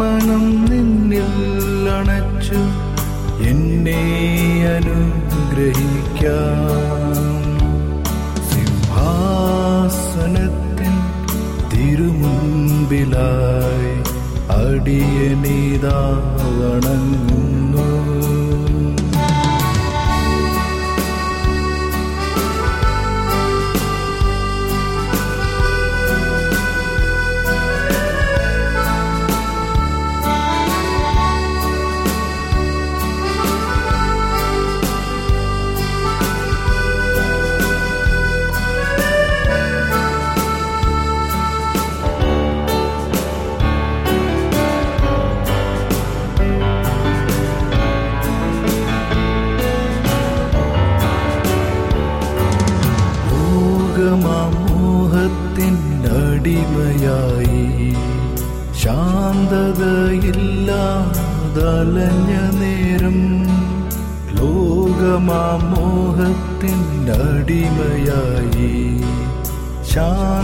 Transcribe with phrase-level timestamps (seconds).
[0.00, 1.30] മനം നിന്നിൽ
[1.96, 2.60] അണച്ചു
[3.50, 4.02] എന്നെ
[4.76, 6.10] അനുഗ്രഹിക്കാം.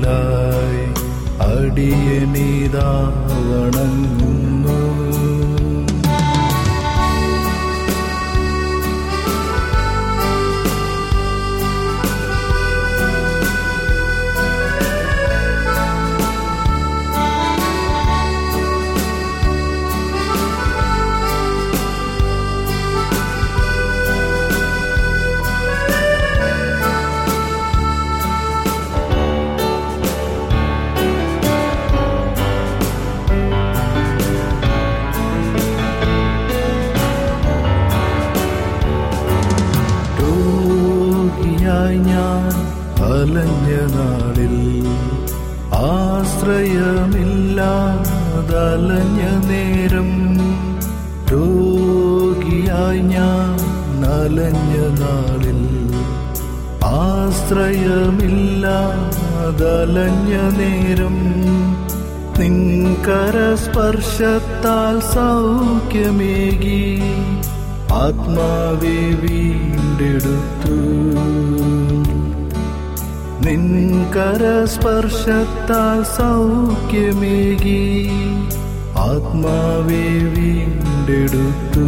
[0.01, 0.85] തിരുമുൻപിലായി
[1.47, 2.89] അടിയനിതാ
[58.01, 61.18] ആശ്രയമില്ലാതലഞ്ഞ നേരം
[62.39, 66.81] നിൻകരസ്പർശത്താൽ സൗഖ്യമേകി
[68.06, 70.80] ആത്മാവെ വീണ്ടെടുത്തു.
[73.45, 74.42] നിൻകരസ്പർശത്താൽ
[76.18, 77.81] സൗഖ്യമേകി
[79.07, 81.88] ആത്മാവെ വീണ്ടെടുത്തു.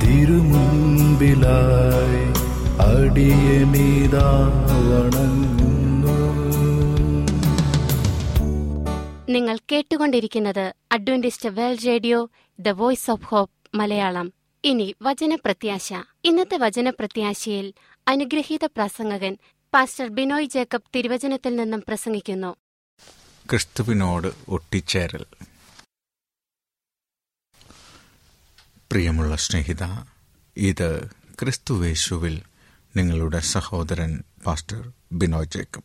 [0.00, 2.24] തിരുമുമ്പിലായി
[4.90, 6.16] വണങ്ങുന്നു.
[9.28, 14.32] നിങ്ങൾ കേട്ടുകൊണ്ടിരിക്കുന്നത് Adventist world radio the voice of hope Malayalam.
[14.64, 15.92] ഇനി വചനപ്രത്യാശ.
[16.24, 17.72] ഇന്നത്തെ വചനപ്രത്യാശയിൽ
[18.08, 19.36] അനുഗ്രഹീത പ്രസംഗകൻ
[19.74, 22.56] പാസ്റ്റർ ബിനോയ് ജേക്കബ് തിരുവചനത്തിൽ നിന്നും പ്രസംഗിക്കുന്നു.
[23.50, 25.26] ക്രിസ്തുവിനോട് ഒട്ടിച്ചേരൽ.
[28.90, 30.06] പ്രിയമുള്ള സ്നേഹിത
[30.56, 32.42] ഇത് ക്രിസ്തുവേശുവിൽ
[32.96, 35.82] നിങ്ങളുടെ സഹോദരൻ പാസ്റ്റർ ബിനോയ് ജേക്കബ്.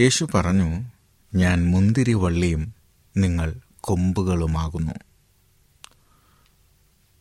[0.00, 0.84] യേശു പറഞ്ഞു
[1.34, 2.74] ഞാൻ മുന്തിരി വള്ളിയും
[3.16, 4.92] നിങ്ങൾ കൊമ്പുകളുമാകുന്നു.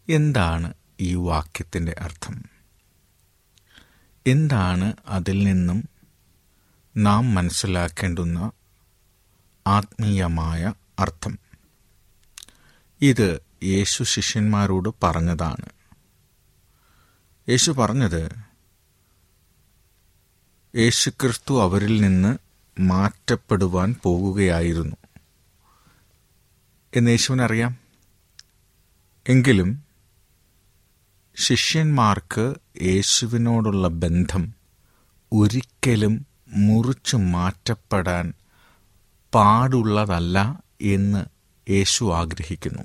[0.10, 2.44] എന്താണ് ഈ വാക്യത്തിന്റെ അർത്ഥം?
[4.28, 5.90] എന്താണ് അതിൽ നിന്നും
[6.98, 8.52] നാം മനസ്സിലാക്കേണ്ടുന്ന
[9.70, 11.40] ആത്മീയമായ അർത്ഥം.
[13.02, 15.70] ഇത് യേശു ശിഷ്യന്മാരോട് പറഞ്ഞതാണ്.
[17.50, 18.32] യേശു പറഞ്ഞത്
[20.76, 22.38] യേശുക്രിസ്തു അവരിൽ നിന്ന്
[22.82, 24.96] മാറ്റപ്പെടുവാൻ പോകുകയായിരുന്നു.
[26.96, 27.78] എന്ന് യേശുവിനറിയാം.
[29.30, 29.84] എങ്കിലും
[31.36, 34.54] ശിഷ്യന്മാർക്ക് യേശുവിനോടുള്ള ബന്ധം
[35.34, 38.34] ഒരിക്കലും മുറിച്ചു മാറ്റപ്പെടാൻ
[39.34, 41.26] പാടുള്ളതല്ല എന്ന്
[41.72, 42.84] യേശു ആഗ്രഹിക്കുന്നു.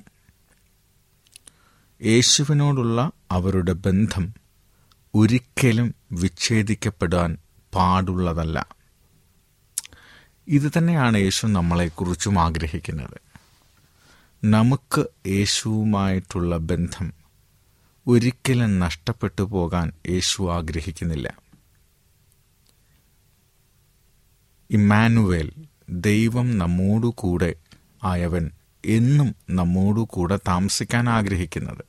[2.02, 4.34] യേശുവിനോടുള്ള അവരുടെ ബന്ധം
[5.14, 7.36] ഒരിക്കലും വിച്ഛേദിക്കപ്പെടാൻ
[7.74, 8.66] പാടുള്ളതല്ല.
[10.48, 13.20] ഇത് തന്നെയാണ് യേശു നമ്മളെക്കുറിച്ചും ആഗ്രഹിക്കുന്നത്.
[14.44, 17.12] നമുക്ക് യേശുവുമായിട്ടുള്ള ബന്ധം
[18.06, 21.34] ഒരിക്കലും നഷ്ടപ്പെട്ടു പോകാൻ യേശു ആഗ്രഹിക്കുന്നില്ല.
[24.70, 25.52] ഇമ്മാനുവേൽ
[25.88, 27.54] ദൈവം നമ്മോടുകൂടെ
[28.04, 28.50] ആയവൻ
[28.84, 31.84] എന്നും നമ്മോടുകൂടെ താമസിക്കാൻ ആഗ്രഹിക്കുന്നത്.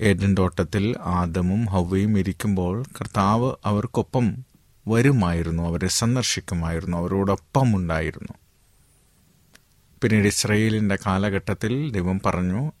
[0.00, 4.44] ഏഡൻ തോട്ടത്തിൽ ആദമും ഹവയും ഇരിക്കുമ്പോൾ കർത്താവ് അവർക്കൊപ്പം
[4.88, 8.34] വരുമായിരുന്നു അവരെ സന്ദർശിക്കുമായിരുന്നു അവരോടൊപ്പം ഉണ്ടായിരുന്നു
[10.02, 12.72] പിന്നീട് ഇസ്രയേലിന്റെ കാലഘട്ടത്തിൽ ദൈവം പറഞ്ഞു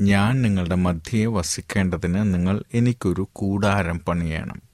[0.00, 4.71] ഞാൻ നിങ്ങളുടെ മധ്യയെ വസിക്കേണ്ടതിന് നിങ്ങൾ എനിക്കൊരു കൂടാരം പണിയണം.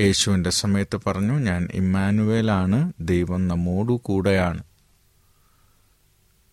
[0.00, 4.62] യേശുവിന്റെ സമയത്ത് പറഞ്ഞു ഞാൻ ഇമ്മാനുവേലാണ് ദൈവം നമ്മോടു കൂടെയാണ്.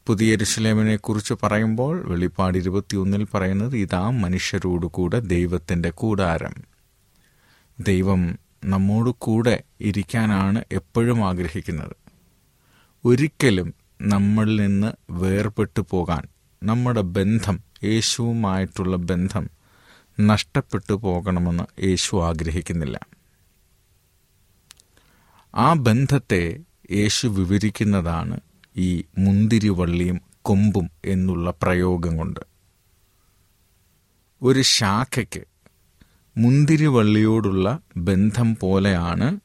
[0.07, 6.53] പുതിയ ഋഷലേമിനെക്കുറിച്ച് കുറിച്ച് പറയുമ്പോൾ വെളിപ്പാട് ഇരുപത്തിയൊന്നിൽ പറയുന്നത് ഇതാ മനുഷ്യരോടു കൂടെ ദൈവത്തിന്റെ കൂടാരം.
[7.80, 11.95] ദൈവം നമ്മോടു കൂടെ ഇരിക്കാനാണ് എപ്പോഴും ആഗ്രഹിക്കുന്നത്.
[13.06, 16.24] ഒരിക്കലും നമ്മളിൽ നിന്ന് വേർപെട്ടു പോകാൻ
[16.63, 19.50] നമ്മുടെ ബന്ധം യേശുവുമായിട്ടുള്ള ബന്ധം
[20.19, 23.15] നഷ്ടപ്പെട്ടു പോകണമെന്ന് യേശു ആഗ്രഹിക്കുന്നില്ല.
[25.56, 26.59] ആ ബന്ധത്തെ
[26.92, 28.40] യേശു വിവരിക്കുന്നതാണ്
[28.78, 32.40] ഈ മുന്തിരിവള്ളിയും കൊമ്പും എന്നുള്ള പ്രയോഗം കൊണ്ട്.
[34.42, 35.44] ഒരു ശാഖയ്ക്ക്
[36.38, 39.40] മുന്തിരിവള്ളിയോടുള്ള ബന്ധം പോലെയാണ്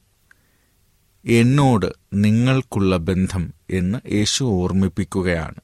[1.25, 5.61] എന്നോട് നിങ്ങൾക്കുള്ള ബന്ധം എന്ന് യേശു ഓർമ്മിപ്പിക്കുകയാണ്.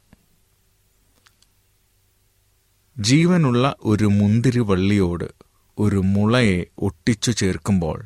[2.98, 5.32] ജീവനുള്ള ഒരു മുന്തിരിവള്ളിയോട്
[5.78, 8.06] ഒരു മുളയെ ഒട്ടിച്ചു ചേർക്കുമ്പോൾ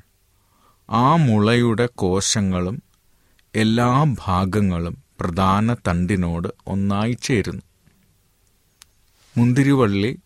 [0.91, 2.83] ആ മുളയുടെ കോശങ്ങളും
[3.55, 7.61] എല്ലാ ഭാഗങ്ങളും പ്രധാന തണ്ടിനോട് ഒന്നായി ചേരുന്നു.
[9.37, 10.19] മുന്തിരിവള്ളി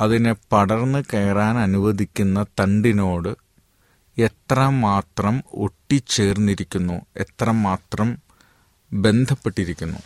[0.00, 3.36] അതിനെ പടർന്ന് കയറാൻ അനുവദിക്കുന്ന തണ്ടിനോട്
[4.18, 8.18] എത്രമാത്രം ഒട്ടിച്ചേർന്നിരിക്കുന്നു എത്രമാത്രം
[8.92, 9.98] ബന്ധപ്പെട്ടിരിക്കുന്നു.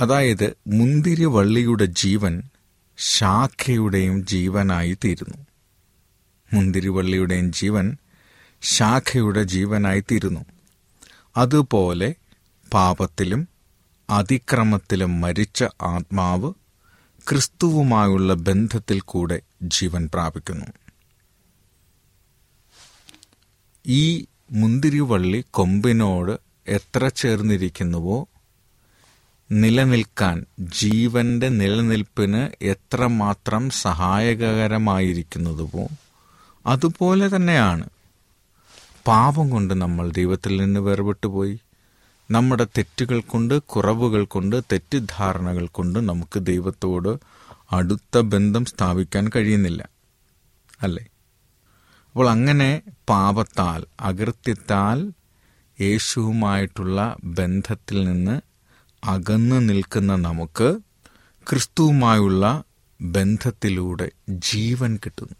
[0.00, 2.42] അതായത് മുന്തിരിവള്ളിയുടെ ജീവൻ
[2.98, 5.49] ശാഖയുടെയും ജീവനായി തീരുന്നു.
[6.52, 7.96] മുന്തിരിവള്ളിയുടെയും ജീവൻ
[8.62, 10.44] ശാഖയുടെ ജീവനായിത്തീരുന്നു.
[11.36, 12.14] അതുപോലെ
[12.74, 13.48] പാപത്തിലും
[14.10, 16.54] അതിക്രമത്തിലും മരിച്ച ആത്മാവ്
[17.28, 20.66] ക്രിസ്തുവുമായുള്ള ബന്ധത്തിൽ കൂടെ ജീവൻ പ്രാപിക്കുന്നു.
[23.86, 26.38] ഈ മുന്തിരിവള്ളി കൊമ്പിനോട്
[26.68, 28.26] എത്ര ചേർന്നിരിക്കുന്നുവോ
[29.52, 35.88] നിലനിൽക്കാൻ ജീവന്റെ നിലനിൽപ്പിന് എത്രമാത്രം സഹായകരമായിരിക്കുന്നതുവോ
[36.66, 37.88] അതുപോലെ തന്നെയാണ്.
[39.06, 41.60] പാപം കൊണ്ട് നമ്മൾ ദൈവത്തിൽ നിന്ന് വേർപെട്ടു പോയി
[42.30, 47.18] നമ്മുടെ തെറ്റുകൾ കൊണ്ട് കുറവുകൾ കൊണ്ട് തെറ്റിദ്ധാരണകൾ കൊണ്ട് നമുക്ക് ദൈവത്തോട്
[47.72, 49.88] അടുത്ത ബന്ധം സ്ഥാപിക്കാൻ കഴിയുന്നില്ല.
[50.82, 51.06] അല്ലേ?
[52.08, 55.12] അപ്പോൾ അങ്ങനെ പാപത്താൽ അകൃത്യത്താൽ
[55.80, 58.40] യേശുവുമായിട്ടുള്ള ബന്ധത്തിൽ നിന്ന്
[59.04, 60.78] അകന്നു നിൽക്കുന്ന നമുക്ക്
[61.48, 62.62] ക്രിസ്തുവുമായുള്ള
[63.00, 65.34] ബന്ധത്തിലൂടെ ജീവൻ കിട്ടുന്നു.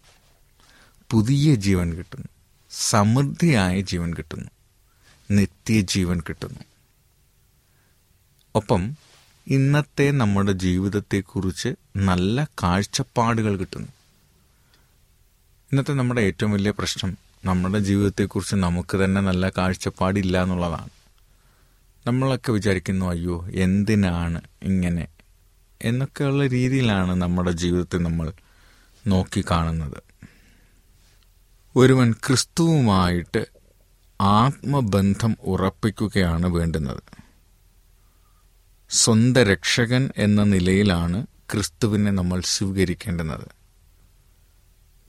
[1.10, 2.28] പുതിയ ജീവൻ കിട്ടുന്നു.
[2.70, 4.50] സമൃദ്ധിയായ ജീവൻ കിട്ടുന്നു.
[5.30, 6.60] നിത്യജീവൻ കിട്ടുന്നു.
[8.54, 8.96] ഒപ്പം
[9.46, 13.88] ഇന്നത്തെ നമ്മുടെ ജീവിതത്തെക്കുറിച്ച് നല്ല കാഴ്ചപ്പാടുകൾ കിട്ടുന്നു.
[15.72, 20.88] ഇന്നത്തെ നമ്മുടെ ഏറ്റവും വലിയ പ്രശ്നം നമ്മുടെ ജീവിതത്തെക്കുറിച്ച് നമുക്ക് തന്നെ നല്ല കാഴ്ചപ്പാടില്ല എന്നുള്ളതാണ്.
[22.06, 25.06] നമ്മളൊക്കെ വിചാരിക്കുന്നു അയ്യോ എന്തിനാണ് ഇങ്ങനെ?
[25.82, 28.32] എന്നൊക്കെയുള്ള രീതിയിലാണ് നമ്മുടെ ജീവിതത്തെ നമ്മൾ
[29.06, 30.09] നോക്കിക്കാണുന്നത്
[31.76, 33.46] ഒരുവൻ ക്രിസ്തുവുമായിട്ട്
[34.20, 37.02] ആത്മബന്ധം ഉറപ്പിക്കുകയാണ് വേണ്ടുന്നത്.
[38.90, 43.46] സ്വന്തം രക്ഷകൻ എന്ന നിലയിലാണ് ക്രിസ്തുവിനെ നമ്മൾ സ്വീകരിക്കേണ്ടുന്നത്.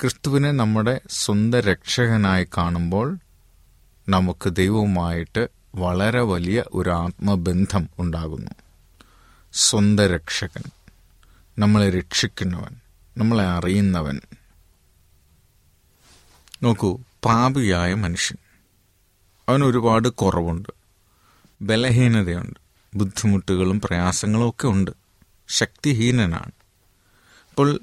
[0.02, 3.18] ക്രിസ്തുവിനെ നമ്മുടെ സ്വന്തം രക്ഷകനായി കാണുമ്പോൾ
[4.10, 8.52] നമുക്ക് ദൈവവുമായിട്ട് വളരെ വലിയ ഒരു ആത്മബന്ധം ഉണ്ടാകുന്നു.
[9.54, 10.64] സ്വന്തം രക്ഷകൻ
[11.60, 12.76] നമ്മളെ രക്ഷിക്കുന്നവൻ.
[13.18, 14.22] നമ്മളെ അറിയുന്നവൻ.
[16.64, 18.38] നോക്കൂ പാപിയായ മനുഷ്യൻ.
[19.50, 20.70] അവന് ഒരുപാട് കുറവുണ്ട്.
[21.62, 22.60] ബലഹീനതയുണ്ട്.
[22.98, 24.92] ബുദ്ധിമുട്ടുകളും പ്രയാസങ്ങളും ഒക്കെ ഉണ്ട്.
[25.48, 26.52] ശക്തിഹീനനാണ്.
[27.50, 27.80] അപ്പോൾ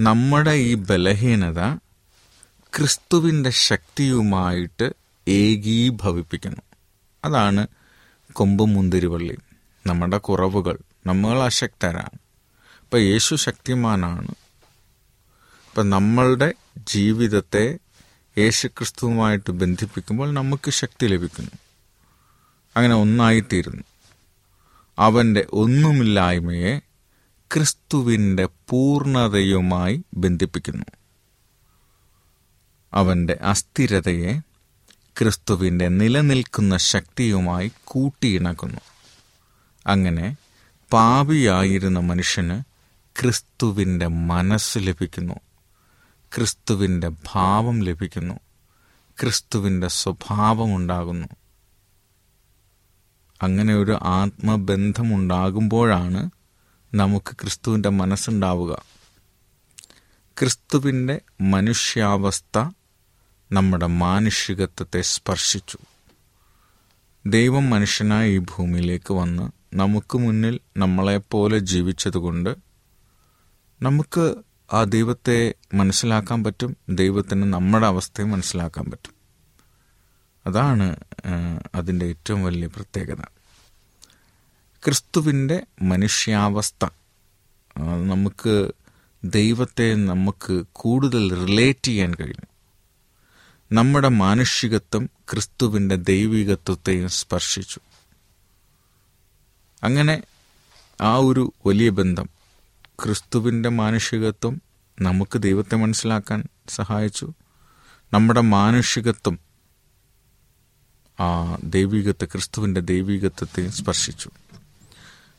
[0.00, 1.74] നമ്മുടെ ഈ ബലഹീനത
[2.76, 4.92] ക്രിസ്തുവിന്റെ ശക്തിയുമായിട്ട്
[5.28, 6.62] ഏകീഭവിപ്പിക്കുന്നു.
[7.24, 7.66] അതാണ്
[8.32, 9.38] കൊമ്പും മുന്തിരിവള്ളി
[9.86, 12.18] നമ്മുടെ കുറവുകൾ നമ്മൾ അശക്തരാണ്.
[12.82, 14.28] ഇപ്പം യേശു ശക്തിമാനാണ്.
[15.68, 17.78] ഇപ്പം നമ്മളുടെ ജീവിതത്തെ
[18.38, 21.50] യേശുക്രിസ്തുവുമായിട്ട് ബന്ധിപ്പിക്കുമ്പോൾ നമുക്ക് ശക്തി ലഭിക്കുന്നു.
[22.76, 23.82] അങ്ങനെ ഒന്നായിത്തീരുന്നു.
[24.98, 26.78] അവന്റെ ഒന്നുമില്ലായ്മയെ
[27.54, 30.84] ക്രിസ്തുവിന്റെ പൂർണതയുമായി ബന്ധിപ്പിക്കുന്നു.
[32.94, 34.40] അവന്റെ അസ്ഥിരതയെ
[35.18, 38.80] ക്രിസ്തുവിന്റെ നിലനിൽക്കുന്ന ശക്തിയുമായി കൂട്ടിയിണക്കുന്നു.
[39.86, 40.36] അങ്ങനെ
[40.92, 42.62] പാപിയായിരുന്ന മനുഷ്യന്
[43.20, 45.34] ക്രിസ്തുവിന്റെ മനസ്സ് ലഭിക്കുന്നു.
[46.36, 48.34] ക്രിസ്തുവിന്റെ ഭാവം ലഭിക്കുന്നു.
[49.20, 51.28] ക്രിസ്തുവിന്റെ സ്വഭാവമുണ്ടാകുന്നു
[53.42, 56.30] അങ്ങനെ ഒരു ആത്മബന്ധമുണ്ടാകുമ്പോഴാണ്
[56.94, 58.82] നമുക്ക് ക്രിസ്തുവിന്റെ മനസ്സുണ്ടാവുക.
[60.40, 62.70] ക്രിസ്തുവിന്റെ മനുഷ്യാവസ്ഥ
[63.52, 65.78] നമ്മുടെ മാനുഷികത്വത്തെ സ്പർശിച്ചു.
[67.26, 72.56] ദൈവം മനുഷ്യനായ ഈ ഭൂമിയിലേക്ക് വന്ന് നമുക്ക് മുന്നിൽ നമ്മളെപ്പോലെ ജീവിച്ചതുകൊണ്ട്
[73.82, 74.34] നമുക്ക്
[74.74, 79.14] ആ ദൈവത്തെ മനസ്സിലാക്കാൻ പറ്റും ദൈവത്തിന് നമ്മുടെ അവസ്ഥയെ മനസ്സിലാക്കാൻ പറ്റും.
[80.46, 80.96] അതാണ്
[81.74, 83.20] അതിന്റെ ഏറ്റവും വലിയ പ്രത്യേകത.
[84.84, 86.84] ക്രിസ്തുവിന്റെ മനുഷ്യാവസ്ഥ
[88.06, 88.72] നമുക്ക്
[89.24, 92.48] ദൈവത്തെ നമുക്ക് കൂടുതൽ റിലേറ്റ് ചെയ്യാൻ കഴിയും.
[93.72, 97.80] നമ്മുടെ മാനുഷികത്വം ക്രിസ്തുവിന്റെ ദൈവികത്വത്തെയും സ്പർശിച്ചു.
[99.82, 100.22] അങ്ങനെ
[101.00, 102.28] ആ ഒരു വലിയ ബന്ധം
[103.04, 104.63] ക്രിസ്തുവിന്റെ മാനുഷികത്വം
[105.00, 107.32] നമുക്ക് ദൈവത്തെ മനസ്സിലാക്കാൻ സഹായിച്ചു.
[108.12, 109.38] നമ്മുടെ മാനുഷികത്വം
[111.20, 114.30] ആ ദൈവികത്വ ക്രിസ്തുവിന്റെ ദൈവികത്വത്തെ സ്പർശിച്ചു.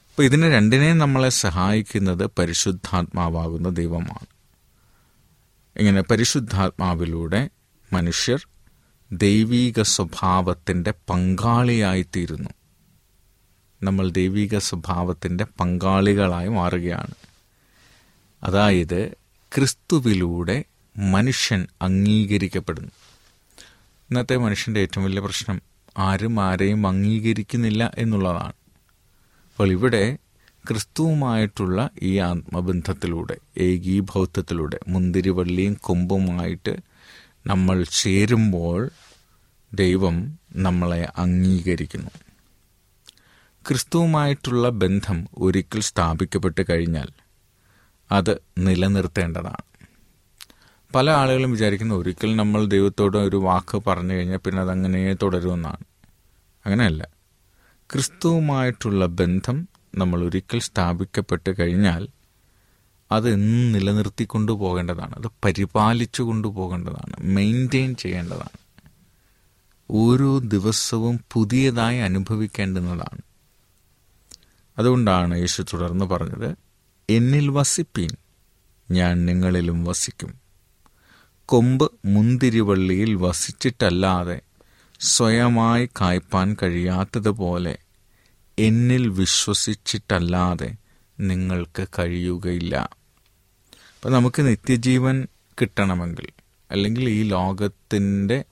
[0.09, 4.27] അപ്പോൾ ഇതിനെ രണ്ടിനെയും നമ്മളെ സഹായിക്കുന്നത് പരിശുദ്ധാത്മാവാകുന്ന ദൈവമാണ്.
[5.79, 7.49] ഇങ്ങനെ പരിശുദ്ധാത്മാവിലൂടെ
[7.93, 8.47] മനുഷ്യർ
[9.11, 12.49] ദൈവീക സ്വഭാവത്തിന്റെ പങ്കാളിയായിത്തീരുന്നു.
[13.83, 17.13] നമ്മൾ ദൈവിക സ്വഭാവത്തിന്റെ പങ്കാളികളായി മാറുകയാണ്.
[18.43, 19.24] അതായത്
[19.57, 20.63] ക്രിസ്തുവിലൂടെ
[20.97, 22.91] മനുഷ്യൻ അംഗീകരിക്കപ്പെടുന്നു.
[24.09, 25.61] ഇന്നത്തെ മനുഷ്യന്റെ ഏറ്റവും വലിയ പ്രശ്നം
[25.97, 28.53] ആരും ആരെയും അംഗീകരിക്കുന്നില്ല എന്നുള്ളതാണ്.
[29.51, 30.17] അപ്പോൾ ഇവിടെ
[30.67, 36.75] ക്രിസ്തുവുമായിട്ടുള്ള ഈ ആത്മബന്ധത്തിലൂടെ ഏകീഭൗത്വത്തിലൂടെ മുന്തിരിവള്ളിയും കൊമ്പുമായിട്ട്
[37.47, 38.89] നമ്മൾ ചേരുമ്പോൾ
[39.73, 42.11] ദൈവം നമ്മളെ അംഗീകരിക്കുന്നു.
[43.67, 47.07] ക്രിസ്തുവുമായിട്ടുള്ള ബന്ധം ഒരിക്കൽ സ്ഥാപിക്കപ്പെട്ട് കഴിഞ്ഞാൽ
[48.11, 49.75] അത് നിലനിർത്തേണ്ടതാണ്.
[50.95, 55.77] പല ആളുകളും വിചാരിക്കുന്ന ഒരിക്കൽ നമ്മൾ ദൈവത്തോട് ഒരു വാക്ക് പറഞ്ഞു കഴിഞ്ഞാൽ പിന്നെ അതങ്ങനെ തുടരുമെന്നാണ്.
[56.65, 57.07] അങ്ങനെയല്ല.
[57.93, 62.07] ക്രിസ്തുവുമായിട്ടുള്ള ബന്ധം നമ്മൾ ഒരിക്കൽ സ്ഥാപിക്കപ്പെട്ട് കഴിഞ്ഞാൽ
[63.11, 65.15] അത് എന്നും നിലനിർത്തിക്കൊണ്ടു പോകേണ്ടതാണ്.
[65.15, 68.57] അത് പരിപാലിച്ചു കൊണ്ടുപോകേണ്ടതാണ് മെയിന്റെയിൻ ചെയ്യേണ്ടതാണ്.
[69.91, 73.21] ഓരോ ദിവസവും പുതിയതായി അനുഭവിക്കേണ്ടുന്നതാണ്.
[74.77, 76.64] അതുകൊണ്ടാണ് യേശു തുടർന്ന് പറഞ്ഞത്
[77.09, 78.09] എന്നിൽ വസിപ്പീൻ.
[78.91, 80.33] ഞാൻ നിങ്ങളിലും വസിക്കും.
[81.45, 84.41] കൊമ്പ് മുന്തിരിവള്ളിയിൽ വസിച്ചിട്ടല്ലാതെ
[84.99, 87.77] സ്വയമായി കായ്പാൻ കഴിയാത്തതുപോലെ
[88.59, 90.75] എന്നിൽ വിശ്വസിച്ചിട്ടല്ലാതെ
[91.19, 92.75] നിങ്ങൾക്ക് കഴിയുകയില്ല.
[93.95, 95.27] അപ്പം നമുക്ക് നിത്യജീവൻ
[95.61, 96.27] കിട്ടണമെങ്കിൽ
[96.71, 98.45] അല്ലെങ്കിൽ ഈ ലോകത്തിന്റെ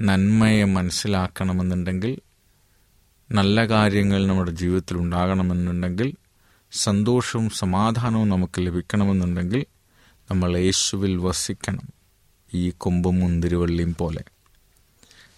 [0.00, 2.18] നന്മയെ മനസ്സിലാക്കണമെന്നുണ്ടെങ്കിൽ
[3.30, 6.14] നല്ല കാര്യങ്ങൾ നമ്മുടെ ജീവിതത്തിൽ ഉണ്ടാകണമെന്നുണ്ടെങ്കിൽ
[6.72, 9.64] സന്തോഷവും സമാധാനവും നമുക്ക് ലഭിക്കണമെന്നുണ്ടെങ്കിൽ
[10.30, 11.88] നമ്മൾ യേശുവിൽ വസിക്കണം.
[12.54, 14.24] ഈ കൊമ്പും മുന്തിരിവള്ളിയും പോലെ.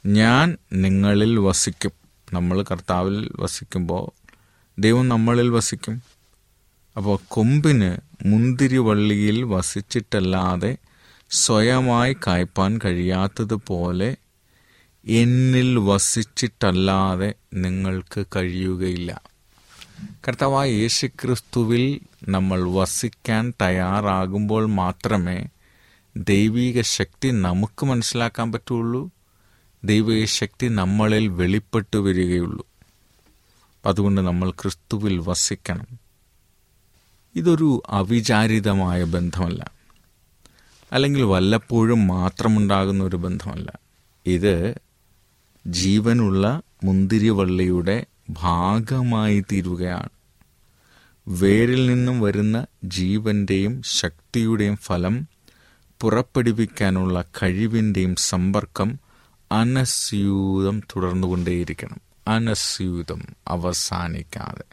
[0.06, 1.90] ഞാൻ നിങ്ങളിൽ വസിക്കും.
[2.32, 4.30] നമ്മൾ കർത്താവിൽ വസിക്കുമ്പോൾ
[4.78, 6.02] ദൈവം നമ്മളിൽ വസിക്കും.
[6.96, 10.76] അപ്പോൾ കൊമ്പിന് മുന്തിരിവള്ളിയിൽ വസിച്ചിട്ടല്ലാതെ
[11.30, 14.16] സ്വയമായി കായ്പാൻ കഴിയാത്തതുപോലെ
[15.06, 19.33] എന്നിൽ വസിച്ചിട്ടല്ലാതെ നിങ്ങൾക്ക് കഴിയുകയില്ല.
[20.28, 25.48] കർത്താവായ യേശുക്രിസ്തുവിൽ നമ്മൾ വസിക്കാൻ തയ്യാറാകുമ്പോൾ മാത്രമേ
[26.16, 29.10] ദൈവിക ശക്തി നമുക്ക് മനസ്സിലാക്കാൻ പറ്റുള്ളൂ.
[29.84, 32.66] ദൈവിക ശക്തി നമ്മളിൽ വെളിപ്പെട്ടു വരികയുള്ളൂ.
[33.86, 35.86] അതുകൊണ്ട് നമ്മൾ ക്രിസ്തുവിൽ വസിക്കണം.
[37.36, 39.70] ഇതൊരു അവിചാരിതമായ ബന്ധമല്ല.
[40.92, 43.78] അല്ലെങ്കിൽ വല്ലപ്പോഴും മാത്രമുണ്ടാകുന്ന ഒരു ബന്ധമല്ല.
[44.26, 44.80] ഇത്
[45.66, 50.08] ജീവനുള്ള മുന്തിരിവള്ളിയുടെ ഭാഗമായി തീരുകയാണ്.
[51.28, 55.28] വേരിൽ നിന്നും വരുന്ന ജീവന്റെയും ശക്തിയുടെയും ഫലം
[56.00, 58.98] പുറപ്പെടുവിക്കാനുള്ള കഴിവിന്റെയും സമ്പർക്കം
[59.52, 62.00] അനസ്യൂതം തുടർന്നുകൊണ്ടേയിരിക്കണം.
[62.28, 64.64] അനസ്യൂതം അവസാനിക്കാതെ.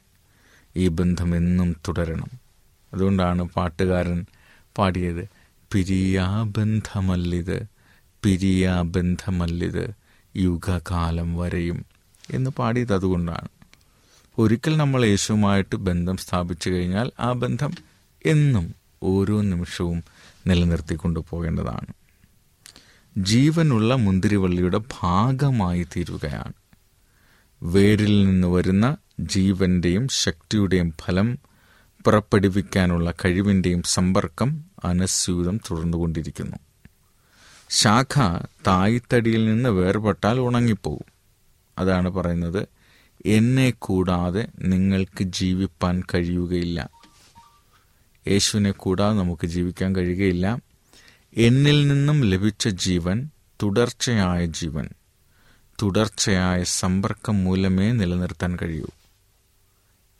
[0.75, 2.29] ഈ ബന്ധം എന്നും തുടരണം.
[2.93, 4.25] അതുകൊണ്ടാണ് പാട്ടുകാരൻ
[4.77, 5.29] പാടിയത്
[5.72, 7.63] പിരിയാബന്ധമല്ലിത്
[8.24, 9.93] പിരിയാബന്ധമല്ലിത്
[10.38, 11.86] യുഗകാലം വരെയും
[12.34, 13.61] എന്ന് പാടിയത് അതുകൊണ്ടാണ്.
[14.41, 17.74] ഒരിക്കൽ നമ്മൾ യേശുവുമായിട്ട് ബന്ധം സ്ഥാപിച്ചു കഴിഞ്ഞാൽ ആ ബന്ധം
[18.25, 20.03] എന്നും ഓരോ നിമിഷവും
[20.48, 21.93] നിലനിർത്തിക്കൊണ്ടു പോകേണ്ടതാണ്.
[23.17, 26.54] ജീവനുള്ള മുന്തിരിവള്ളിയുടെ ഭാഗമായി തീരുകയാണ്.
[27.63, 31.39] വേരിൽ നിന്ന് വരുന്ന ജീവന്റെയും ശക്തിയുടെയും ഫലം
[32.06, 36.58] പുറപ്പെടുവിക്കാനുള്ള കഴിവിന്റെയും സമ്പർക്കം അനസ്യൂതം തുടർന്നുകൊണ്ടിരിക്കുന്നു.
[37.69, 38.19] ശാഖ
[38.67, 41.12] തായ്തടിയിൽ നിന്ന് വേർപെട്ടാൽ ഉണങ്ങിപ്പോകും
[41.77, 42.67] അതാണ് പറയുന്നത്
[43.25, 46.89] എന്നെ കൂടാതെ നിങ്ങൾക്ക് ജീവിപ്പാൻ കഴിയുകയില്ല.
[48.27, 50.60] യേശുവിനെ കൂടാതെ നമുക്ക് ജീവിക്കാൻ കഴിയുകയില്ല.
[51.38, 53.29] എന്നിൽ നിന്നും ലഭിച്ച ജീവൻ
[53.63, 54.89] തുടർച്ചയായ ജീവൻ.
[55.81, 58.86] തുടർച്ചയായ സമ്പർക്കം മൂലമേ നിലനിർത്താൻ കഴിയൂ.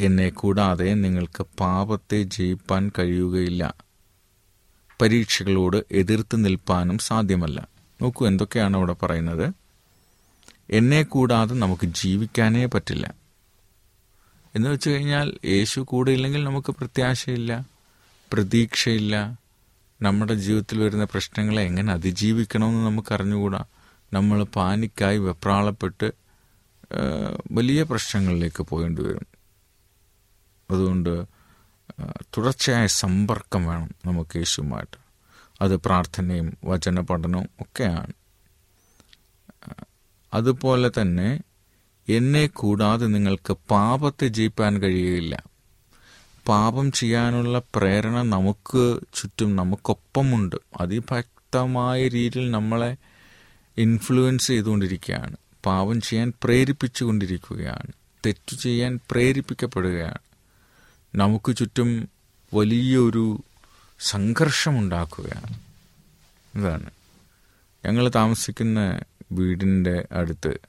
[0.02, 3.74] എന്നെ കൂടാതെ നിങ്ങൾക്ക് പാപത്തെ ജയിപ്പാൻ കഴിയുകയില്ല.
[5.02, 7.68] പരീക്ഷകളോട് എതിർത്ത് നിൽപ്പാനും സാധ്യമല്ല.
[8.02, 9.61] നോക്കൂ എന്തൊക്കെയാണ് അവിടെ പറയുന്നത്?
[10.72, 13.14] എന്നെ കൂടാതെ നമുക്ക് ജീവിക്കാനേ പറ്റില്ല.
[14.56, 17.66] എന്ന് വെച്ച് കഴിഞ്ഞാൽ യേശു കൂടെ ഇല്ലെങ്കിൽ നമുക്ക് പ്രത്യാശയില്ല
[18.34, 19.16] പ്രതീക്ഷയില്ല.
[20.02, 23.64] നമ്മുടെ ജീവിതത്തിൽ വരുന്ന പ്രശ്നങ്ങളെ എങ്ങനെ അതിജീവിക്കണമെന്ന് നമുക്ക് അറിഞ്ഞുകൂടാ
[24.14, 26.12] നമ്മൾ പാനിക്കായി വെപ്രാളപ്പെട്ട്
[27.52, 29.28] വലിയ പ്രശ്നങ്ങളിലേക്ക് പോകേണ്ടി വരും.
[30.72, 31.14] അതുകൊണ്ട്
[32.38, 34.98] തുടർച്ചയായ സമ്പർക്കം വേണം നമുക്ക് യേശുമായിട്ട്
[35.62, 38.14] അത് പ്രാർത്ഥനയും വചന പഠനവും ഒക്കെയാണ്.
[40.34, 41.42] അതുപോലെ തന്നെ
[42.10, 45.44] എന്നെ കൂടാതെ നിങ്ങൾക്ക് പാപത്തെ ജയിപ്പാൻ കഴിയുകയില്ല.
[46.48, 50.56] പാപം ചെയ്യാനുള്ള പ്രേരണ നമുക്ക് ചുറ്റും നമുക്കൊപ്പമുണ്ട്.
[50.82, 52.98] അതിഭക്തമായ രീതിയിൽ നമ്മളെ
[53.78, 55.36] ഇൻഫ്ലുവൻസ് ചെയ്തുകൊണ്ടിരിക്കുകയാണ്.
[55.66, 57.94] പാപം ചെയ്യാൻ പ്രേരിപ്പിച്ചുകൊണ്ടിരിക്കുകയാണ്.
[58.26, 60.18] തെറ്റു ചെയ്യാൻ പ്രേരിപ്പിക്കപ്പെടുകയാണ്.
[61.16, 62.10] നമുക്ക് ചുറ്റും
[62.54, 63.44] വലിയൊരു
[64.00, 65.60] സംഘർഷമുണ്ടാക്കുകയാണ്.
[66.56, 66.90] ഇതാണ്.
[67.86, 69.00] ഞങ്ങൾ താമസിക്കുന്ന
[69.32, 70.60] വീടിന്റെ അടുത്ത്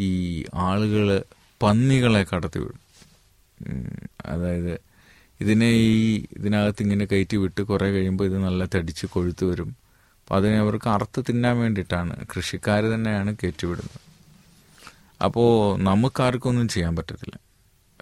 [0.00, 1.24] ഈ ആളുകൾ
[1.62, 2.80] പന്നികളെ കടത്തി വിടും
[4.26, 4.80] അതായത്
[5.40, 9.76] ഇതിനെ ഈ ഇതിനകത്ത് ഇങ്ങനെ കയറ്റി വിട്ട് കുറേ കഴിയുമ്പോൾ ഇത് നല്ല തടിച്ച് കൊഴുത്ത് വരും.
[10.20, 12.26] അപ്പോൾ അതിനെ അവർക്ക് അറുത്ത് തിന്നാൻ വേണ്ടിയിട്ടാണ്.
[12.36, 14.00] കൃഷിക്കാർ തന്നെയാണ് കയറ്റിവിടുന്നത്.
[15.24, 17.40] അപ്പോൾ നമുക്കാർക്കൊന്നും ചെയ്യാൻ പറ്റത്തില്ല.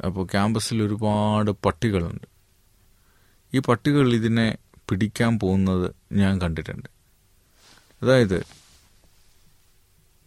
[0.05, 2.27] അപ്പോൾ ക്യാമ്പസിൽ ഒരുപാട് പട്ടികളുണ്ട്.
[3.55, 6.89] ഈ പട്ടികൾ ഇതിനെ പിടിക്കാൻ പോകുന്നത് ഞാൻ കണ്ടിട്ടുണ്ട്.
[8.03, 8.60] അതായത്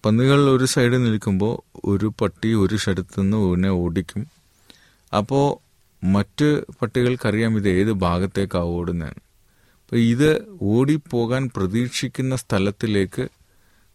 [0.06, 4.28] പന്നികൾ ഒരു സൈഡിൽ നിൽക്കുമ്പോൾ ഒരു പട്ടി ഒരു സ്ഥലത്ത് നിന്ന് ഓടിക്കും.
[5.18, 5.46] അപ്പോൾ
[6.06, 9.20] മറ്റ് പട്ടികൾക്കറിയാം ഇത് ഏത് ഭാഗത്തേക്കാണ് ഓടുന്നതാണ്
[9.84, 13.30] അപ്പോൾ ഇത് ഓടിപ്പോകാൻ പ്രതീക്ഷിക്കുന്ന സ്ഥലത്തിലേക്ക്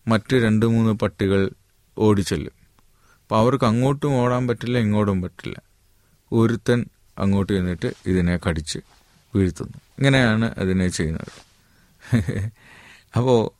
[0.09, 1.51] മറ്റ് രണ്ട് മൂന്ന് പട്ടികൾ
[1.99, 2.53] ഓടിച്ചെല്ലും.
[3.23, 5.63] അപ്പോൾ അവർക്ക് അങ്ങോട്ടും ഓടാൻ പറ്റില്ല ഇങ്ങോട്ടും പറ്റില്ല.
[6.33, 6.87] ഒരുത്തൻ
[7.19, 8.79] അങ്ങോട്ട് ചെന്നിട്ട് ഇതിനെ കടിച്ച്
[9.35, 9.79] വീഴ്ത്തുന്നു.
[9.99, 11.33] ഇങ്ങനെയാണ് അതിനെ ചെയ്യുന്നത്.
[13.17, 13.59] അപ്പോൾ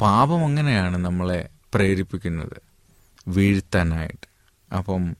[0.00, 2.62] പാപം അങ്ങനെയാണ് നമ്മളെ പ്രേരിപ്പിക്കുന്നത്.
[3.28, 4.28] വീഴ്ത്താനായിട്ട്.
[4.74, 5.16] അപ്പം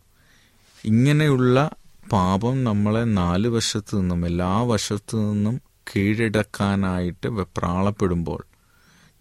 [0.84, 1.70] ഇങ്ങനെയുള്ള
[2.12, 5.60] പാപം നമ്മളെ നാല് വശത്തു നിന്നും എല്ലാ വശത്തു നിന്നും
[5.96, 8.44] കീഴടക്കാനായിട്ട് വെപ്രാളപ്പെടുമ്പോൾ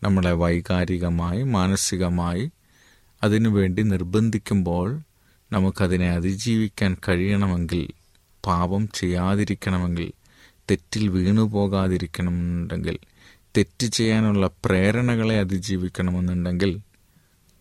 [0.04, 2.52] നമ്മളെ വൈകാരികമായി മാനസികമായി
[3.24, 5.00] അതിനുവേണ്ടി നിർബന്ധിക്കുമ്പോൾ
[5.52, 7.92] നമുക്കതിനെ അതിജീവിക്കാൻ കഴിയണമെങ്കിൽ
[8.46, 10.12] പാപം ചെയ്യാതിരിക്കണമെങ്കിൽ
[10.70, 13.00] തെറ്റിൽ വീണു പോകാതിരിക്കണമെന്നുണ്ടെങ്കിൽ
[13.58, 16.80] തെറ്റ് ചെയ്യാനുള്ള പ്രേരണകളെ അതിജീവിക്കണമെന്നുണ്ടെങ്കിൽ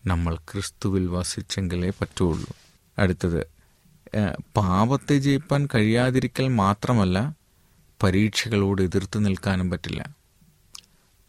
[0.05, 2.55] നമ്മൾ ക്രിസ്തുവിൽ വസിച്ചെങ്കിലേ പറ്റുള്ളൂ.
[2.99, 3.47] അടുത്തത്
[4.57, 7.35] പാപത്തെ ജയിപ്പാൻ കഴിയാതിരിക്കൽ മാത്രമല്ല
[8.03, 10.15] പരീക്ഷകളോട് എതിർത്ത് നിൽക്കാനും പറ്റില്ല.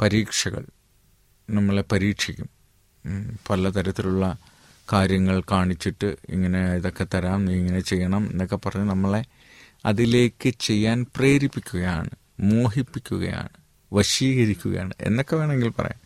[0.00, 0.66] പരീക്ഷകൾ
[1.50, 2.48] നമ്മളെ പരീക്ഷിക്കും.
[3.50, 4.36] പലതരത്തിലുള്ള
[4.92, 9.24] കാര്യങ്ങൾ കാണിച്ചിട്ട് ഇങ്ങനെ ഇതൊക്കെ തരാം നീ ഇങ്ങനെ ചെയ്യണം എന്നൊക്കെ പറഞ്ഞ് നമ്മളെ
[9.86, 13.48] അതിലേക്ക് ചെയ്യാൻ പ്രേരിപ്പിക്കുകയാണ് മോഹിപ്പിക്കുകയാണ്.
[13.92, 14.94] വശീകരിക്കുകയാണ്.
[15.00, 16.00] എന്നൊക്കെ വേണമെങ്കിൽ പറയാം.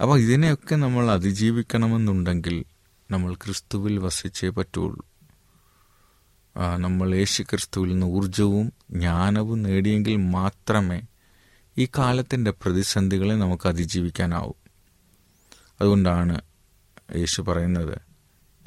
[0.00, 2.64] അപ്പോൾ ഇതിനെയൊക്കെ നമ്മൾ അതിജീവിക്കണമെന്നുണ്ടെങ്കിൽ
[3.10, 5.06] നമ്മൾ ക്രിസ്തുവിൽ വസിച്ചേ പറ്റുള്ളൂ.
[6.76, 11.02] നമ്മൾ യേശു ക്രിസ്തുവിൽ നിന്ന് ഊർജവും ജ്ഞാനവും നേടിയെങ്കിൽ മാത്രമേ
[11.78, 14.52] ഈ കാലത്തിന്റെ പ്രതിസന്ധികളെ നമുക്ക് അതിജീവിക്കാനാവൂ.
[15.80, 16.40] അതുകൊണ്ടാണ്
[17.16, 17.98] യേശു പറയുന്നത്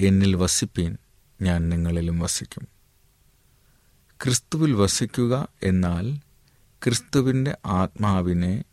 [0.00, 0.96] എന്നിൽ വസിപ്പീൻ
[1.42, 2.68] ഞാൻ നിങ്ങളിലും വസിക്കും.
[4.24, 6.18] ക്രിസ്തുവിൽ വസിക്കുക എന്നാൽ
[6.86, 8.64] ക്രിസ്തുവിന്റെ ആത്മാവിനെ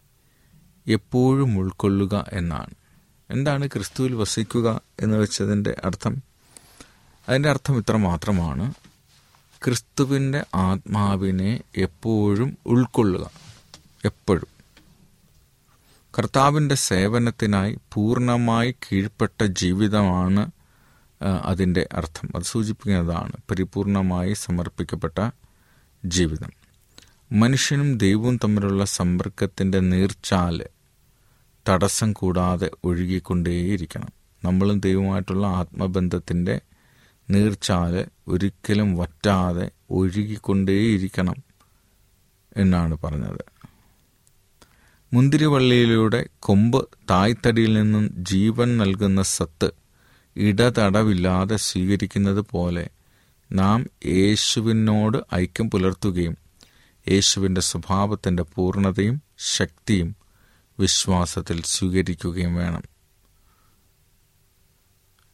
[0.87, 2.73] എപ്പോഴും ഉൾക്കൊള്ളുക എന്നാണ്.
[3.29, 6.23] എന്താണ് ക്രിസ്തുവിൽ വസിക്കുക എന്ന് വെച്ചതിന്റെ അർത്ഥം?
[7.29, 8.73] അതിന്റെ അർത്ഥം ഇത്ര മാത്രമാണ്.
[9.65, 13.31] ക്രിസ്തുവിന്റെ ആത്മാവിനെ എപ്പോഴും ഉൾക്കൊള്ളുക.
[14.05, 14.47] എപ്പോഴും.
[16.19, 20.51] കർത്താവിന്റെ സേവനത്തിനായി പൂർണമായി കീഴ്പ്പെട്ട ജീവിതമാണ്
[21.21, 22.29] അതിന്റെ അർത്ഥം.
[22.35, 25.29] അത് സൂചിപ്പിക്കുന്നതാണ് പരിപൂർണമായി സമർപ്പിക്കപ്പെട്ട
[26.05, 26.60] ജീവിതം.
[27.31, 30.65] മനുഷ്യനും ദൈവവും തമ്മിലുള്ള സമ്പർക്കത്തിന്റെ നീർച്ചാൽ
[31.67, 34.11] തടസ്സം കൂടാതെ ഒഴുകിക്കൊണ്ടേയിരിക്കണം.
[34.43, 36.61] നമ്മളും ദൈവമായിട്ടുള്ള ആത്മബന്ധത്തിന്റെ
[37.29, 37.93] നീർച്ചാൽ
[38.27, 41.35] ഒരിക്കലും വറ്റാതെ ഒഴുകിക്കൊണ്ടേയിരിക്കണം
[42.57, 43.43] എന്നാണ് പറഞ്ഞത്.
[45.13, 49.69] മുന്തിരിവള്ളിയിലൂടെ കൊമ്പ് തായ്തടിയിൽ നിന്നും ജീവൻ നൽകുന്ന സത്ത്
[50.35, 52.89] ഇടതടവില്ലാതെ സ്വീകരിക്കുന്നത് പോലെ
[53.51, 56.35] നാം യേശുവിനോട് ഐക്യം പുലർത്തുകയും
[57.09, 60.15] യേശുവിന്റെ സ്വഭാവത്തിന്റെ പൂർണതയും ശക്തിയും
[60.79, 62.83] വിശ്വാസത്തിൽ സ്വീകരിക്കുകയും വേണം.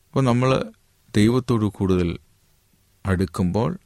[0.07, 0.71] അപ്പോൾ നമ്മൾ
[1.15, 2.19] ദൈവത്തോട് കൂടുതൽ
[3.05, 3.79] അടുക്കുമ്പോൾ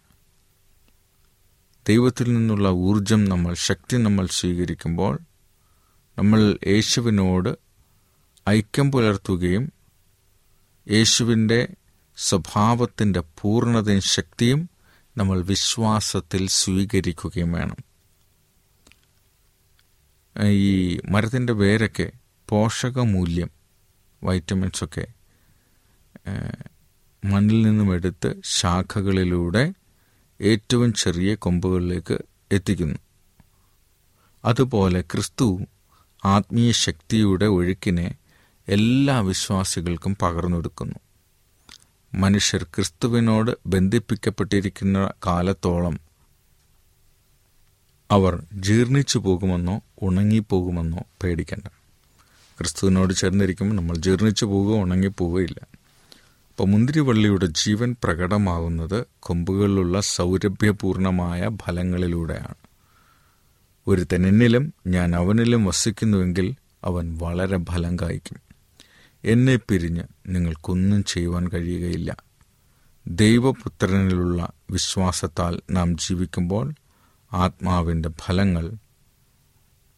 [1.87, 5.19] ദൈവത്തിൽ നിന്നുള്ള ഊർജം നമ്മൾ ശക്തി നമ്മൾ സ്വീകരിക്കുമ്പോൾ
[6.17, 7.57] നമ്മൾ യേശുവിനോട്
[8.49, 9.73] ഐക്യം പുലർത്തുകയും
[10.91, 11.59] യേശുവിന്റെ
[12.17, 14.69] സ്വഭാവത്തിന്റെ പൂർണതയും ശക്തിയും
[15.17, 17.75] നമ്മൾ വിശ്വാസത്തിൽ സ്വീകരിക്കുകയും വേണം.
[20.45, 22.11] ഈ മരത്തിന്റെ വേരൊക്കെ
[22.49, 23.49] പോഷകമൂല്യം
[24.23, 25.07] വൈറ്റമിൻസൊക്കെ
[27.25, 29.73] മണ്ണിൽ നിന്നും എടുത്ത് ശാഖകളിലൂടെ
[30.41, 32.17] ഏറ്റവും ചെറിയ കൊമ്പുകളിലേക്ക്
[32.51, 32.99] എത്തിക്കുന്നു.
[34.45, 35.59] അതുപോലെ ക്രിസ്തു
[36.25, 38.15] ആത്മീയ ശക്തിയുടെ ഒഴുക്കിനെ
[38.67, 40.99] എല്ലാ വിശ്വാസികൾക്കും പകർന്നെടുക്കുന്നു
[42.13, 45.99] മനുഷ്യർ ക്രിസ്തുവിനോട് ബന്ധിപ്പിക്കപ്പെട്ടിരിക്കുന്ന കാലത്തോളം
[48.11, 51.67] അവർ ജീർണിച്ചു പോകുമെന്നോ ഉണങ്ങിപ്പോകുമെന്നോ പേടിക്കണ്ട.
[52.57, 62.55] ക്രിസ്തുവിനോട് ചേർന്നിരിക്കുമ്പോൾ നമ്മൾ ജീർണിച്ചു പോവുകയോ ഉണങ്ങിപ്പോവുകയില്ല അപ്പോൾ മുന്തിരിവള്ളിയുടെ ജീവൻ പ്രകടമാകുന്നത് കൊമ്പുകളിലുള്ള സൗരഭ്യപൂർണമായ ഫലങ്ങളിലൂടെയാണ്.
[63.87, 68.50] ഒരുത്തൻ എന്നിലും ഞാൻ അവനിലും വസിക്കുന്നുവെങ്കിൽ അവൻ വളരെ ഫലം കായ്ക്കും.
[69.23, 72.17] എന്നെ പിരിഞ്ഞ് നിങ്ങൾക്കൊന്നും ചെയ്യുവാൻ കഴിയുകയില്ല.
[73.07, 76.73] ദൈവപുത്രനിലുള്ള വിശ്വാസത്താൽ നാം ജീവിക്കുമ്പോൾ
[77.33, 78.73] ആത്മാവിന്റെ ഫലങ്ങൾ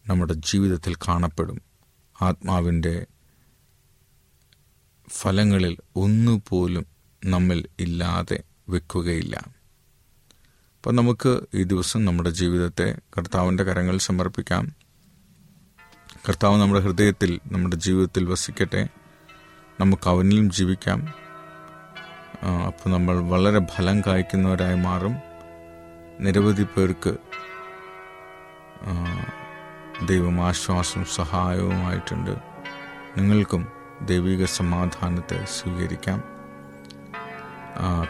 [0.07, 1.61] നമ്മുടെ ജീവിതത്തിൽ കാണപ്പെടും.
[2.21, 3.05] ആത്മാവിന്റെ
[5.09, 6.85] ഫലങ്ങളിൽ ഒന്നുപോലും
[7.25, 9.43] നമ്മിൽ ഇല്ലാതെ വെക്കുകയില്ല.
[10.75, 14.75] അപ്പം നമുക്ക് ഈ ദിവസം നമ്മുടെ ജീവിതത്തെ കർത്താവിന്റെ കരങ്ങൾ സമർപ്പിക്കാം.
[16.29, 18.89] കർത്താവ് നമ്മുടെ ഹൃദയത്തിൽ നമ്മുടെ ജീവിതത്തിൽ വസിക്കട്ടെ.
[19.79, 20.99] നമുക്ക് അവനിലും ജീവിക്കാം
[22.67, 25.15] അപ്പോൾ നമ്മൾ വളരെ ഫലം കായ്ക്കുന്നവരായി മാറും.
[26.19, 27.17] നിരവധി പേർക്ക്
[30.05, 32.31] ദൈവം ആശ്വാസവും സഹായവുമായിട്ടുണ്ട്.
[33.17, 33.67] നിങ്ങൾക്കും
[34.01, 36.23] ദൈവിക സമാധാനത്തെ സ്വീകരിക്കാം.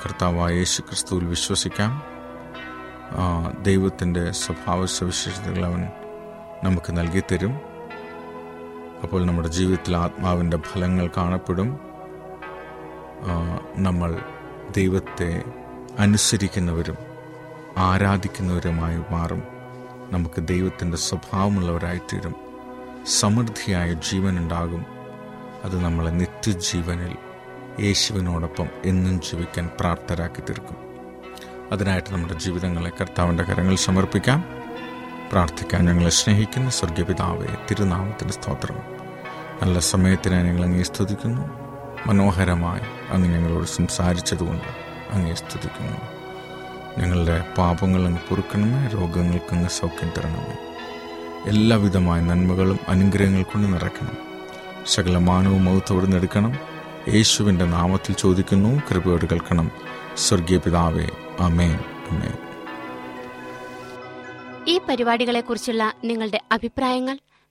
[0.05, 2.03] കർത്താവായ യേശു ക്രിസ്തുവിൽ വിശ്വസിക്കാം.
[3.63, 5.81] ദൈവത്തിന്റെ സ്വഭാവ സവിശേഷതകൾ അവൻ
[6.63, 7.72] നമുക്ക് നൽകിത്തരും.
[9.03, 11.79] അപ്പോൾ നമ്മുടെ ജീവിതത്തിൽ ആത്മാവിന്റെ ഫലങ്ങൾ കാണപ്പെടും.
[13.77, 14.19] നമ്മൾ
[14.77, 15.43] ദൈവത്തെ
[15.99, 16.95] അനുസരിക്കുന്നവരും
[17.77, 19.43] ആരാധിക്കുന്നവരുമായി മാറും.
[20.11, 22.35] നമുക്ക് ദൈവത്തിന്റെ സ്വഭാവമുള്ളവരായിത്തീരും.
[23.07, 24.85] സമൃദ്ധിയായ ജീവനുണ്ടാകും.
[25.63, 27.17] അത് നമ്മളെ നിത്യജീവനിൽ
[27.79, 30.77] യേശുവിനോടൊപ്പം എന്നും ജീവിക്കാൻ പ്രാപ്തരാക്കി തീർക്കും.
[31.71, 34.43] അതിനായിട്ട് നമ്മുടെ ജീവിതങ്ങളെ കർത്താവിന്റെ കരങ്ങൾ സമർപ്പിക്കാം.
[35.31, 38.92] പ്രാർത്ഥിക്കാൻ ഞങ്ങളെ സ്നേഹിക്കുന്ന സ്വർഗപിതാവെ തിരുനാമത്തിന്റെ സ്തോത്രം.
[39.63, 41.41] നല്ല സമയത്തിനായി ഞങ്ങൾ അങ്ങേ സ്തുതിക്കുന്നു.
[42.07, 44.69] മനോഹരമായി അങ്ങ് ഞങ്ങളോട് സംസാരിച്ചതുകൊണ്ട്
[45.11, 45.97] അങ്ങേ സ്തുതിക്കുന്നു.
[46.99, 50.57] ഞങ്ങളുടെ പാപങ്ങൾ അങ്ങ് പൊറുക്കണമേ രോഗങ്ങൾക്ക് അങ്ങ് സൗഖ്യം തരണമേ.
[51.49, 54.17] എല്ലാവിധമായ നന്മകളും അനുഗ്രഹങ്ങൾ കൊണ്ട് നിറയ്ക്കണം.
[54.87, 56.59] സകല മാനവും മൗത്തോട് നെടുക്കണം
[57.07, 59.71] യേശുവിന്റെ നാമത്തിൽ ചോദിക്കുന്നു കൃപയോട് കേൾക്കണം.
[60.17, 61.07] സ്വർഗീയ പിതാവേ
[61.39, 61.79] അമേൻ
[62.11, 62.33] അമേൻ
[64.67, 67.19] ഈ പരിപാടികളെക്കുറിച്ചുള്ള നിങ്ങളുടെ അഭിപ്രായങ്ങൾ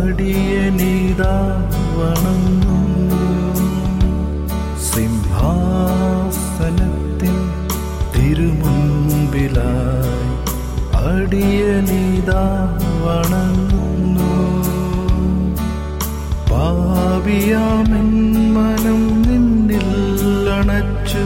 [0.00, 1.34] അടിയനിതാ
[1.98, 2.78] വണങ്ങുന്നു.
[13.04, 14.30] വണങ്ങുന്നു.
[18.54, 21.24] മനം നിന്നിൽ അണച്ചു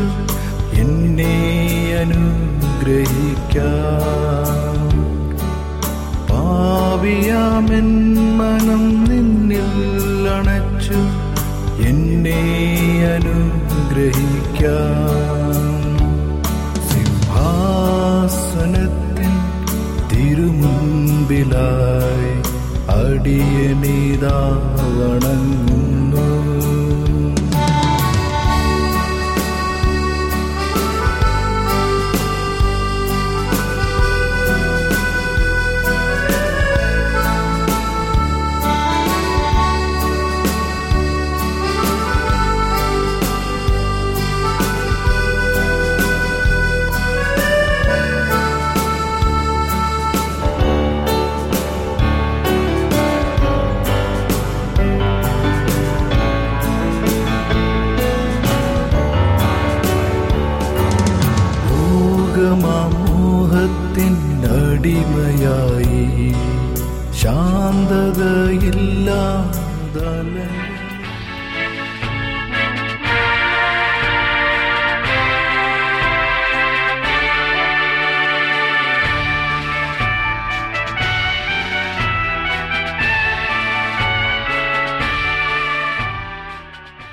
[0.80, 1.37] എന്നെ
[2.00, 4.23] അനുഗ്രഹിക്കാം
[14.64, 15.04] അനുഗ്രഹിക്കാം